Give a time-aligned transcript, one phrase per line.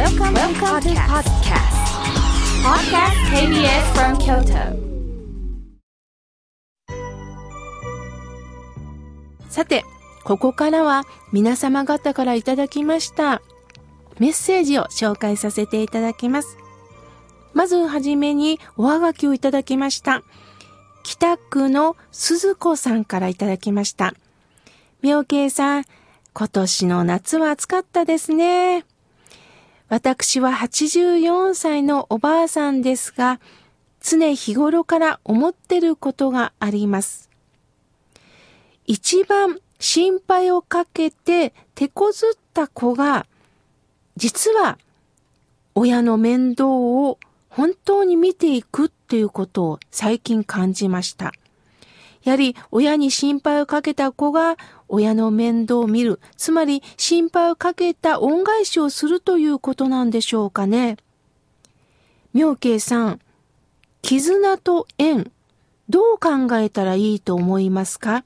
[0.00, 1.76] Welcome, Welcome to podcast.
[2.64, 4.74] Podcast KBS from Kyoto.
[9.50, 9.84] さて、
[10.24, 13.42] ここからは皆様方からいただきました
[14.18, 16.56] メッセージを紹介させていただきます。
[17.52, 20.22] まずはじめにおはがきをいただきました。
[21.02, 24.14] 北区の鈴子さんからいただきました。
[25.02, 25.84] 妙慶さん、
[26.32, 28.86] 今年の夏は暑かったですね。
[29.90, 33.40] 私は84歳のおばあさんですが、
[34.00, 37.28] 常日頃から思ってることがあります。
[38.86, 43.26] 一番心配をかけて手こずった子が、
[44.16, 44.78] 実は
[45.74, 47.18] 親の面倒を
[47.48, 51.32] 本当に見ていくっていうことを最近感じました。
[52.22, 54.56] やはり親に心配をかけた子が
[54.88, 60.96] 親の面倒を見る、つまり心配をかけた恩返しをするということなんでしょうかね。
[62.32, 63.20] 妙慶さん、
[64.02, 65.30] 絆と縁、
[65.88, 68.24] どう考えたらいいと思いますか？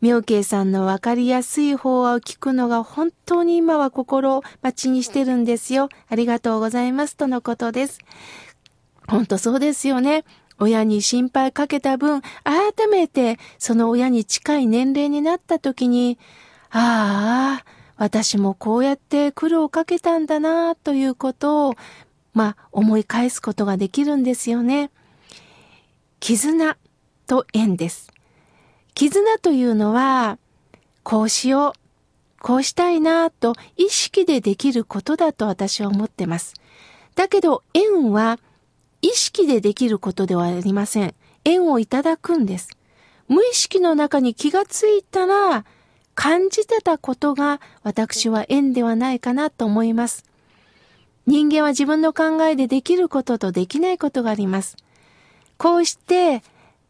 [0.00, 5.90] 妙慶さんのわかりやすい法話を聞くのが本当に今は心を待ちにしてるんですよ。
[6.08, 7.16] ありがとうございます。
[7.16, 8.00] とのことです。
[9.06, 10.24] 本当そうですよね。
[10.62, 16.18] 親に心配かけた分、改めてその親に近い年齢になった時に、
[16.70, 17.64] ああ、
[17.96, 21.74] 私もこうやって苦労をかけたんだなということを、
[22.32, 24.90] まあ、思い返すことができるんですよね。
[26.20, 26.76] 絆
[27.26, 28.10] と縁です。
[28.94, 30.38] 絆というのは、
[31.02, 36.54] こうしよう、こうしたいなと意識でできることだと私は思ってます。
[37.14, 38.38] だけど縁は
[39.02, 41.14] 意識でできることではありません。
[41.44, 42.70] 縁をいただくんです。
[43.28, 45.64] 無意識の中に気がついたら、
[46.14, 50.24] 感じてたことが私は縁ではないかなと思います。
[51.26, 54.76] 人間は自分の考えでできることとできないことがあります。
[55.56, 56.42] こうして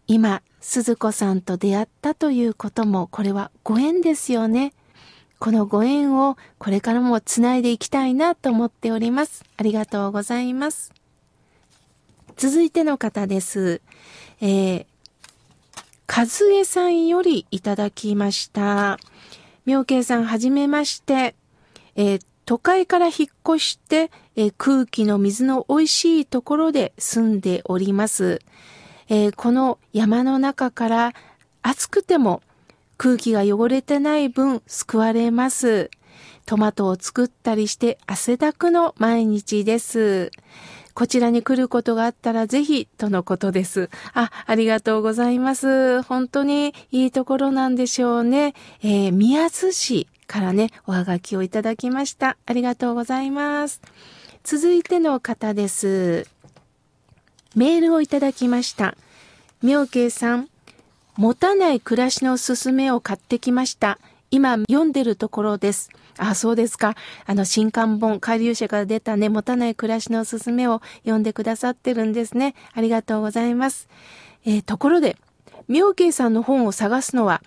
[0.06, 4.74] 今、鈴子さんと出会ったということも、これはご縁ですよね。
[5.38, 9.44] このご縁をこれからもつないでいきたいなと思っております。
[9.56, 10.92] ありがとうございます。
[12.42, 13.80] 続いての方です。
[14.40, 14.86] えー、
[16.08, 18.98] 和江さんよりいただきました。
[19.64, 21.36] 妙慶さん、はじめまして。
[21.94, 23.14] えー、都会から引っ
[23.48, 28.40] 越して、えー、空気の水の美味しいところで住んでおります。
[29.08, 31.12] えー、この山の中から
[31.62, 32.42] 暑くても
[32.98, 35.92] 空気が汚れてない分救われます。
[36.44, 40.32] トマトを作ったりして汗だくの毎日です。
[40.94, 43.90] こちらに来ることがあったらぜひとのことです。
[44.14, 46.02] あ、ありがとうございます。
[46.02, 48.54] 本当にいいところなんでしょうね。
[48.82, 52.36] えー、宮津市からね、おはがきをいただきました。
[52.46, 53.80] ありがとうございます。
[54.44, 56.26] 続いての方です。
[57.54, 58.96] メールをいただきました。
[59.62, 60.48] 妙慶さん、
[61.16, 63.98] 持たない暮らしのすすめを買ってきました。
[64.32, 65.90] 今読んでるところです。
[66.16, 66.96] あ、そうですか。
[67.26, 72.54] あの、新刊本、海流者から出たね、持たない暮らしのおすすめを読んでくださってるんですね。
[72.72, 73.88] ありがとうございます。
[74.46, 75.18] えー、ところで、
[75.68, 77.42] 妙慶さんの本を探すのは、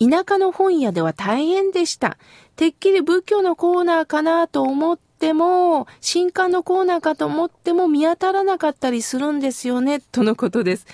[0.00, 2.18] 田舎の本屋では大変でした。
[2.56, 10.86] てっきり仏教のコーナーかなと思っても、新刊のコーナーかと思っても見当たらなかったりするんですよね、とのことです。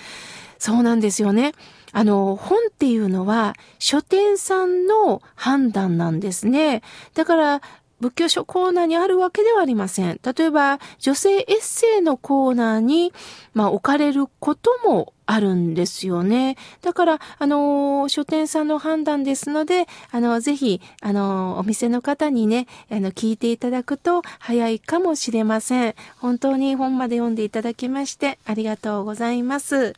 [0.59, 1.53] そうなんですよね。
[1.91, 6.81] あの、本っていうのは書店さんの判断なんですね。
[7.13, 7.61] だから、
[8.01, 10.19] 仏教書コーナーにあるわけではありません。
[10.23, 13.13] 例えば、女性エッセイのコーナーに、
[13.53, 16.57] まあ、置かれることもあるんですよね。
[16.81, 25.95] だから、あの、書店さんの判断ですので、あの、ぜひ、あの、お店の方にね、あの、聞いていただくと早いかもしれません。
[26.17, 29.95] 本当に本まで読んでいただきまして、ありがとうございます。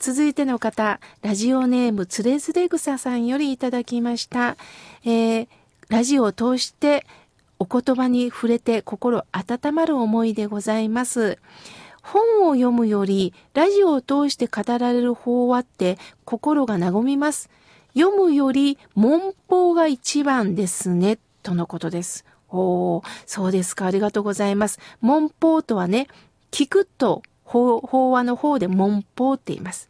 [0.00, 4.56] 続いての方、ラジオネームつれづれ草さんよりいただきました。
[5.04, 5.48] えー、
[5.90, 7.04] ラジオを通して
[7.58, 11.38] お言葉に触れて心温まる思いでございます。
[12.02, 17.50] 本を読むよりラジオを通して語られる法話って心が和みます。
[17.92, 22.24] 読むより文法が一番ですね、とのことです。
[22.48, 23.84] おー、そうですか。
[23.84, 24.78] ありがとうございます。
[25.02, 26.08] 文法とはね、
[26.50, 29.89] 聞くと法話の方で文法って言います。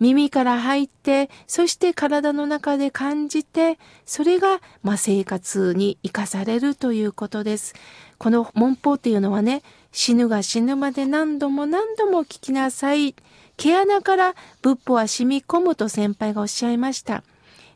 [0.00, 7.74] 耳から入って、そして体の中で感じて、それが、まあ、生活に生かされるということです。
[8.18, 9.62] この文法っていうのはね、
[9.92, 13.14] 死ぬが死ぬまで何度も何度も聞きなさい。
[13.58, 17.12] 毛穴から仏法は染み込むと先輩がおっしゃいました。
[17.14, 17.22] や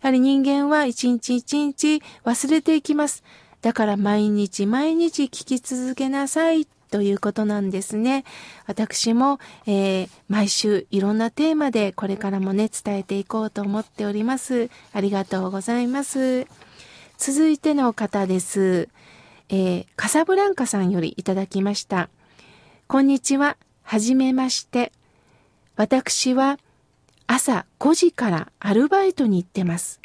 [0.00, 3.22] はり人間は一日一日忘れていきます。
[3.60, 8.24] だから毎日毎日聞き続けなさいということなんですね。
[8.68, 14.70] 私も、えー、毎週いろんなテーマでこれからもね、伝えていこうと思っております。
[14.92, 16.46] ありがとうございます。
[17.18, 18.88] 続いての方です。
[19.48, 22.10] えー、カサブランカさんよりいただきました。
[22.86, 23.56] こんにちは。
[23.82, 24.92] はじめまして。
[25.74, 26.60] 私は
[27.26, 30.00] 朝5時からアルバイトに行ってます。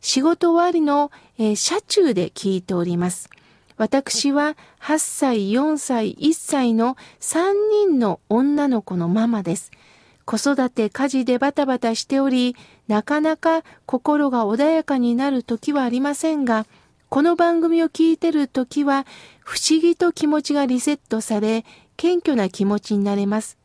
[0.00, 3.30] 仕事終わりの、えー、車中で聞いております。
[3.78, 9.70] 私は8歳、4歳、1歳の3人の女の子のママです。
[10.24, 12.56] 子育て、家事でバタバタしており、
[12.88, 16.66] なかなか心が穏やかになる時はありませんが、
[17.08, 19.06] この番組を聞いてる時は、
[19.44, 21.64] 不思議と気持ちがリセットされ、
[21.96, 23.58] 謙虚な気持ちになれます。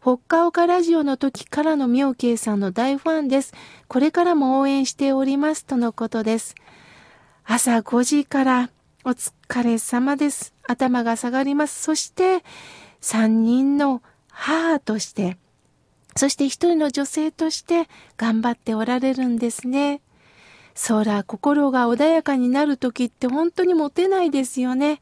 [0.00, 3.52] ほっかおかラジオの時からの妙慶さんの大ファンです。
[3.88, 5.66] これからも応援しております。
[5.66, 6.54] とのことです。
[7.44, 8.70] 朝5時から
[9.06, 10.54] お疲れ様です。
[10.66, 11.82] 頭が下がります。
[11.82, 12.42] そして、
[13.02, 15.36] 三人の母として、
[16.16, 17.86] そして一人の女性として
[18.16, 20.00] 頑張っておられるんですね。
[20.74, 25.00] そら、心が穏やかになる時って本当に持てないですよね。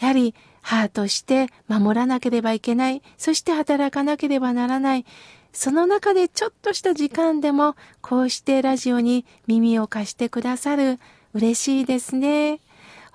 [0.00, 3.00] やはり、母として守らなければいけない。
[3.16, 5.06] そして働かなければならない。
[5.52, 10.98] その中でちょっとした時間でも、こうしてラジオに耳を貸してくださる。
[11.32, 12.58] 嬉しいですね。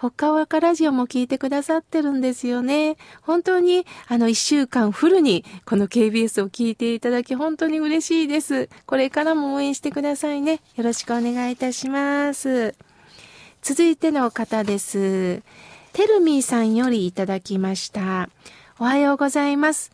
[0.09, 2.97] 他はかラジオも聞いてくださってるんですよね。
[3.21, 8.67] 本当に、あの、一週間フルに、この KBS を聞いていただき、本当に嬉しいです。
[8.87, 10.61] これからも応援してくださいね。
[10.75, 12.73] よろしくお願いいたします。
[13.61, 15.43] 続いての方です。
[15.93, 18.29] てるみーさんよりいただきました。
[18.79, 19.91] おはようございます。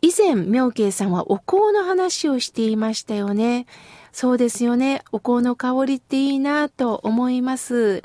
[0.00, 3.66] 以前、妙慶さんはお香の話をしていましたよね。
[4.12, 5.02] そうですよね。
[5.12, 8.02] お香の香りっていいなと思います。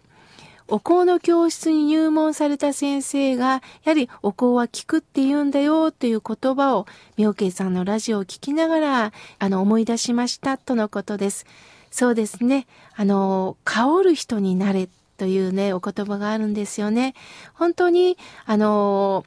[0.71, 6.87] お香の教室に入門された先生が、やはりお香は効くって言うんだよという言葉を、
[7.17, 11.45] 妙慶さんのラジオを聞きながら、あの、思い出しましたとのことです。
[11.91, 12.67] そうですね。
[12.95, 14.87] あの、香る人になれ
[15.17, 17.15] というね、お言葉があるんですよね。
[17.53, 19.25] 本当に、あの、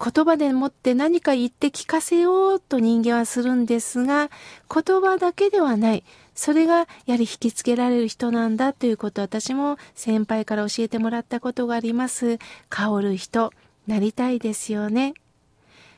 [0.00, 4.30] 言葉でもって何か言って聞かせようと人間はするんですが、
[4.72, 6.04] 言葉だけではない。
[6.38, 12.38] それがやはり引きつけられる人なんだということを私も先輩から教えてもらったことがあります。
[12.68, 13.52] 香る人、
[13.88, 15.14] なりたいですよね。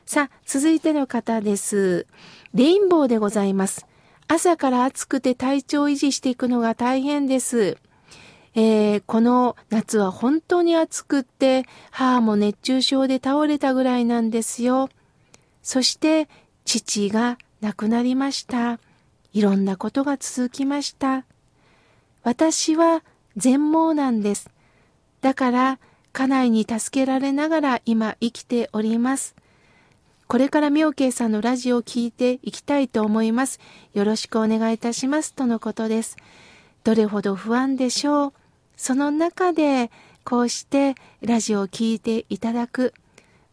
[0.03, 2.07] さあ、続いての方です。
[2.55, 3.85] レインボーでございます。
[4.27, 7.77] 朝から暑くて体調を維持していくのが大変です。
[8.55, 14.89] えー、この夏は本当に暑くって、母も熱中症で倒れたぐらいなんですよ。
[15.61, 16.27] そして、
[16.65, 18.79] 父が亡くなりました。
[19.33, 21.25] いろんなことが続きました。
[22.23, 23.03] 私は
[23.37, 24.49] 全盲なんです。
[25.21, 25.79] だから、
[26.13, 29.35] 家内に助けられながら今生きております。
[30.27, 33.59] これから妙慶さんのラジオを聞いていきたいと思います。
[33.93, 35.33] よろしくお願いいたします。
[35.33, 36.17] とのことです。
[36.83, 38.33] どれほど不安でしょう。
[38.75, 39.91] その中で、
[40.23, 42.93] こうしてラジオを聞いていただく。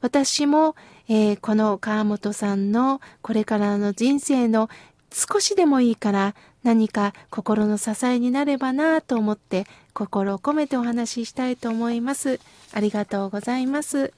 [0.01, 0.77] 私も、
[1.09, 4.69] えー、この川本さんのこれからの人生の
[5.13, 12.41] 少しでもいいから何か心の支えになればなと思って心を込めてお話ししたいと思います。
[12.73, 14.13] ありがとうございます。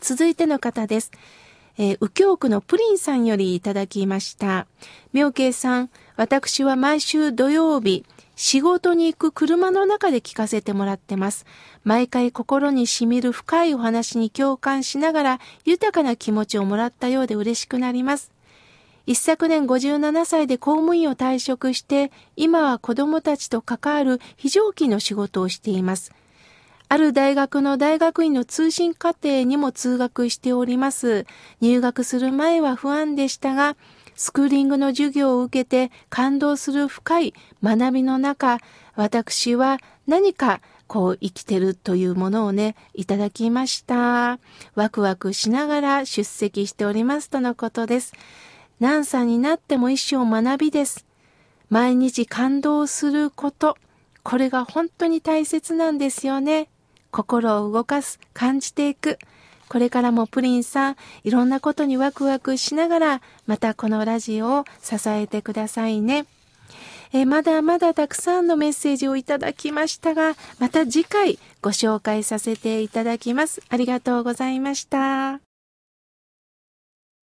[0.00, 1.10] 続いての方です。
[1.78, 4.66] えー、右京区のプリンさんよりいただきました。
[5.12, 8.04] 妙慶さん、私は毎週土曜日、
[8.36, 11.46] 仕事に行く車の中で聞かせてもらってます。
[11.84, 18.30] 毎回心に染みる深いお話に共感しながら豊かな気持ちをもらったようで嬉しくなります。
[19.06, 26.12] 一昨年57歳で公務員を退職して、今は子供たちと関わる非常勤の仕事をしています。
[26.88, 31.26] ある大学の大学院の通信課程にも通学しております。
[31.60, 33.76] 入学する前は不安でしたが、
[34.14, 38.58] スクーリングの授業を受けて感動する深い学びの中、
[38.94, 44.38] 私は何かこう生きてるというものをね、いただきました。
[44.74, 48.12] ワクワクしながら出席しておりますとのことです。
[48.82, 51.06] 何歳になっても一生学びです。
[51.70, 53.76] 毎日感動すること。
[54.24, 56.68] これが本当に大切なんですよね。
[57.12, 59.18] 心を動かす、感じていく。
[59.68, 66.26] これからもプリンさん、いろんなことにワクワクしながら、またこのラジオを支えてくださいね。
[67.12, 73.62] えまだまだたくさんのメッセージをいただきましたが、また次回ご紹介させていただきます。
[73.68, 75.51] ありがとうございました。